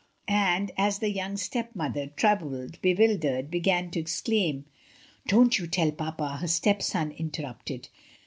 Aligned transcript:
And, 0.27 0.71
as 0.79 0.97
the 0.97 1.11
young 1.11 1.37
stepmother, 1.37 2.07
troubled, 2.07 2.81
bewildered, 2.81 3.51
began 3.51 3.91
to 3.91 3.99
exclaim: 3.99 4.65
"Don't 5.27 5.59
you 5.59 5.67
tell 5.67 5.91
papa," 5.91 6.37
her 6.41 6.47
stepson 6.47 7.11
inter 7.11 7.43
rupted. 7.43 7.87